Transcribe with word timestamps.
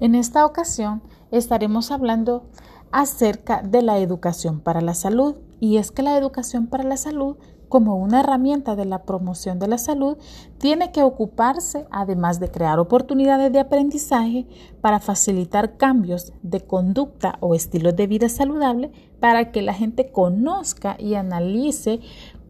En 0.00 0.14
esta 0.14 0.44
ocasión 0.44 1.02
estaremos 1.30 1.90
hablando 1.90 2.44
acerca 2.92 3.62
de 3.62 3.82
la 3.82 3.98
educación 3.98 4.60
para 4.60 4.80
la 4.80 4.94
salud 4.94 5.36
y 5.60 5.78
es 5.78 5.90
que 5.90 6.02
la 6.02 6.16
educación 6.16 6.66
para 6.66 6.84
la 6.84 6.96
salud 6.96 7.36
como 7.68 7.96
una 7.96 8.20
herramienta 8.20 8.76
de 8.76 8.84
la 8.84 9.02
promoción 9.02 9.58
de 9.58 9.68
la 9.68 9.78
salud, 9.78 10.16
tiene 10.58 10.92
que 10.92 11.02
ocuparse, 11.02 11.86
además 11.90 12.40
de 12.40 12.50
crear 12.50 12.78
oportunidades 12.78 13.52
de 13.52 13.60
aprendizaje, 13.60 14.46
para 14.80 15.00
facilitar 15.00 15.76
cambios 15.76 16.32
de 16.42 16.60
conducta 16.60 17.38
o 17.40 17.54
estilos 17.54 17.96
de 17.96 18.06
vida 18.06 18.28
saludable, 18.28 18.92
para 19.20 19.50
que 19.50 19.62
la 19.62 19.74
gente 19.74 20.10
conozca 20.10 20.96
y 20.98 21.14
analice 21.14 22.00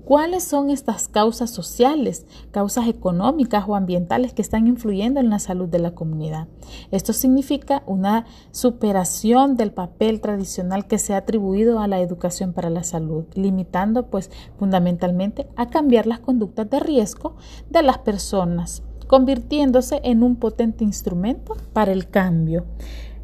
¿Cuáles 0.06 0.44
son 0.44 0.70
estas 0.70 1.08
causas 1.08 1.50
sociales, 1.50 2.26
causas 2.52 2.86
económicas 2.86 3.64
o 3.66 3.74
ambientales 3.74 4.32
que 4.32 4.40
están 4.40 4.68
influyendo 4.68 5.18
en 5.18 5.30
la 5.30 5.40
salud 5.40 5.68
de 5.68 5.80
la 5.80 5.96
comunidad? 5.96 6.46
Esto 6.92 7.12
significa 7.12 7.82
una 7.86 8.24
superación 8.52 9.56
del 9.56 9.72
papel 9.72 10.20
tradicional 10.20 10.86
que 10.86 10.98
se 10.98 11.14
ha 11.14 11.16
atribuido 11.16 11.80
a 11.80 11.88
la 11.88 11.98
educación 11.98 12.52
para 12.52 12.70
la 12.70 12.84
salud, 12.84 13.24
limitando 13.34 14.06
pues 14.06 14.30
fundamentalmente 14.60 15.48
a 15.56 15.70
cambiar 15.70 16.06
las 16.06 16.20
conductas 16.20 16.70
de 16.70 16.78
riesgo 16.78 17.34
de 17.68 17.82
las 17.82 17.98
personas, 17.98 18.84
convirtiéndose 19.08 20.00
en 20.04 20.22
un 20.22 20.36
potente 20.36 20.84
instrumento 20.84 21.56
para 21.72 21.90
el 21.90 22.08
cambio. 22.08 22.64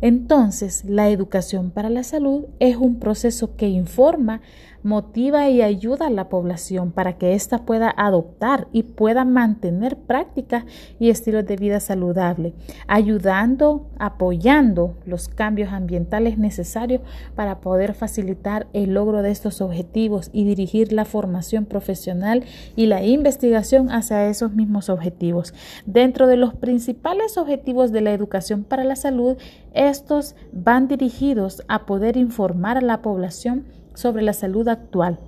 Entonces, 0.02 0.84
la 0.84 1.10
educación 1.10 1.70
para 1.70 1.88
la 1.88 2.02
salud 2.02 2.46
es 2.58 2.76
un 2.76 2.98
proceso 2.98 3.54
que 3.54 3.68
informa 3.68 4.40
motiva 4.82 5.48
y 5.48 5.62
ayuda 5.62 6.06
a 6.06 6.10
la 6.10 6.28
población 6.28 6.90
para 6.90 7.18
que 7.18 7.34
ésta 7.34 7.64
pueda 7.64 7.92
adoptar 7.96 8.68
y 8.72 8.82
pueda 8.82 9.24
mantener 9.24 9.96
prácticas 9.96 10.64
y 10.98 11.10
estilos 11.10 11.46
de 11.46 11.56
vida 11.56 11.80
saludable, 11.80 12.54
ayudando, 12.86 13.86
apoyando 13.98 14.96
los 15.06 15.28
cambios 15.28 15.72
ambientales 15.72 16.38
necesarios 16.38 17.02
para 17.34 17.60
poder 17.60 17.94
facilitar 17.94 18.66
el 18.72 18.94
logro 18.94 19.22
de 19.22 19.30
estos 19.30 19.60
objetivos 19.60 20.30
y 20.32 20.44
dirigir 20.44 20.92
la 20.92 21.04
formación 21.04 21.64
profesional 21.64 22.44
y 22.76 22.86
la 22.86 23.04
investigación 23.04 23.90
hacia 23.90 24.28
esos 24.28 24.52
mismos 24.52 24.88
objetivos. 24.88 25.54
Dentro 25.86 26.26
de 26.26 26.36
los 26.36 26.54
principales 26.54 27.38
objetivos 27.38 27.92
de 27.92 28.00
la 28.00 28.12
educación 28.12 28.64
para 28.64 28.84
la 28.84 28.96
salud, 28.96 29.36
estos 29.74 30.34
van 30.52 30.88
dirigidos 30.88 31.62
a 31.68 31.86
poder 31.86 32.16
informar 32.16 32.78
a 32.78 32.82
la 32.82 33.02
población 33.02 33.64
sobre 33.94 34.22
la 34.22 34.32
salud 34.32 34.68
actual, 34.68 35.18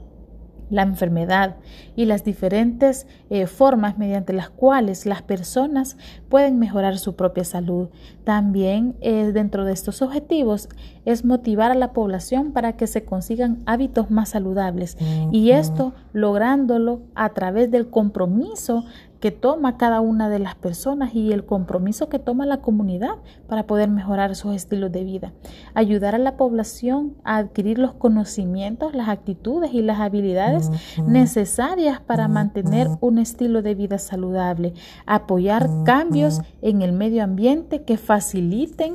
la 0.70 0.82
enfermedad 0.82 1.56
y 1.94 2.06
las 2.06 2.24
diferentes 2.24 3.06
eh, 3.30 3.46
formas 3.46 3.98
mediante 3.98 4.32
las 4.32 4.50
cuales 4.50 5.06
las 5.06 5.22
personas 5.22 5.96
pueden 6.28 6.58
mejorar 6.58 6.98
su 6.98 7.16
propia 7.16 7.44
salud. 7.44 7.88
También 8.24 8.96
eh, 9.00 9.30
dentro 9.32 9.64
de 9.64 9.72
estos 9.72 10.02
objetivos 10.02 10.68
es 11.04 11.24
motivar 11.24 11.70
a 11.70 11.74
la 11.76 11.92
población 11.92 12.52
para 12.52 12.76
que 12.76 12.86
se 12.86 13.04
consigan 13.04 13.62
hábitos 13.66 14.10
más 14.10 14.30
saludables 14.30 14.96
y 15.30 15.50
esto 15.50 15.94
lográndolo 16.12 17.02
a 17.14 17.30
través 17.34 17.70
del 17.70 17.90
compromiso 17.90 18.84
que 19.24 19.30
toma 19.30 19.78
cada 19.78 20.02
una 20.02 20.28
de 20.28 20.38
las 20.38 20.54
personas 20.54 21.14
y 21.14 21.32
el 21.32 21.46
compromiso 21.46 22.10
que 22.10 22.18
toma 22.18 22.44
la 22.44 22.58
comunidad 22.58 23.14
para 23.48 23.66
poder 23.66 23.88
mejorar 23.88 24.36
sus 24.36 24.54
estilos 24.54 24.92
de 24.92 25.02
vida. 25.02 25.32
Ayudar 25.72 26.14
a 26.14 26.18
la 26.18 26.36
población 26.36 27.14
a 27.24 27.38
adquirir 27.38 27.78
los 27.78 27.94
conocimientos, 27.94 28.94
las 28.94 29.08
actitudes 29.08 29.72
y 29.72 29.80
las 29.80 30.00
habilidades 30.00 30.70
necesarias 31.06 32.02
para 32.02 32.28
mantener 32.28 32.86
un 33.00 33.16
estilo 33.16 33.62
de 33.62 33.74
vida 33.74 33.96
saludable. 33.96 34.74
Apoyar 35.06 35.70
cambios 35.86 36.42
en 36.60 36.82
el 36.82 36.92
medio 36.92 37.24
ambiente 37.24 37.82
que 37.82 37.96
faciliten 37.96 38.92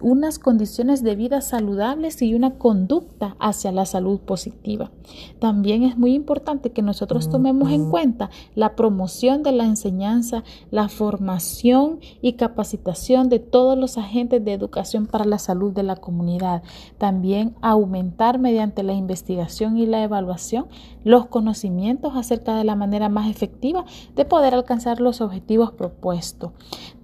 unas 0.00 0.38
condiciones 0.38 1.02
de 1.02 1.16
vida 1.16 1.40
saludables 1.40 2.20
y 2.22 2.34
una 2.34 2.54
conducta 2.54 3.36
hacia 3.38 3.72
la 3.72 3.86
salud 3.86 4.20
positiva. 4.20 4.90
También 5.38 5.82
es 5.82 5.96
muy 5.96 6.14
importante 6.14 6.72
que 6.72 6.82
nosotros 6.82 7.30
tomemos 7.30 7.70
en 7.70 7.90
cuenta 7.90 8.30
la 8.54 8.76
promoción 8.76 9.42
de 9.42 9.52
la 9.52 9.64
enseñanza, 9.64 10.44
la 10.70 10.88
formación 10.88 12.00
y 12.20 12.34
capacitación 12.34 13.28
de 13.28 13.38
todos 13.38 13.78
los 13.78 13.98
agentes 13.98 14.44
de 14.44 14.52
educación 14.52 15.06
para 15.06 15.24
la 15.24 15.38
salud 15.38 15.72
de 15.72 15.82
la 15.82 15.96
comunidad. 15.96 16.62
También 16.98 17.54
aumentar 17.60 18.38
mediante 18.38 18.82
la 18.82 18.92
investigación 18.92 19.76
y 19.78 19.86
la 19.86 20.02
evaluación 20.02 20.66
los 21.04 21.26
conocimientos 21.26 22.16
acerca 22.16 22.56
de 22.56 22.64
la 22.64 22.74
manera 22.74 23.08
más 23.08 23.30
efectiva 23.30 23.84
de 24.14 24.24
poder 24.24 24.54
alcanzar 24.54 25.00
los 25.00 25.20
objetivos 25.20 25.72
propuestos. 25.72 26.52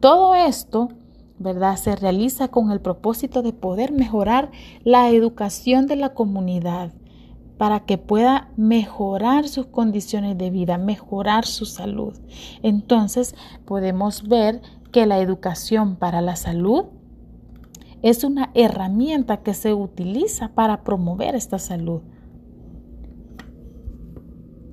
Todo 0.01 0.35
esto 0.35 0.89
¿verdad? 1.39 1.77
Se 1.77 1.97
realiza 1.97 2.49
con 2.49 2.71
el 2.71 2.81
propósito 2.81 3.43
de 3.43 3.53
poder 3.53 3.93
mejorar 3.93 4.51
la 4.85 5.11
educación 5.11 5.87
de 5.87 5.97
la 5.97 6.15
comunidad 6.15 6.93
para 7.59 7.81
que 7.81 7.99
pueda 7.99 8.51
mejorar 8.57 9.47
sus 9.47 9.67
condiciones 9.67 10.37
de 10.37 10.51
vida, 10.51 10.79
mejorar 10.79 11.47
su 11.47 11.65
salud. 11.65 12.19
Entonces, 12.63 13.35
podemos 13.65 14.29
ver 14.29 14.63
que 14.91 15.07
la 15.07 15.19
educación 15.19 15.97
para 15.97 16.21
la 16.21 16.37
salud 16.37 16.87
es 18.03 18.25
una 18.25 18.51
herramienta 18.55 19.39
que 19.39 19.55
se 19.55 19.75
utiliza 19.75 20.49
para 20.49 20.83
promover 20.83 21.35
esta 21.35 21.59
salud. 21.59 22.03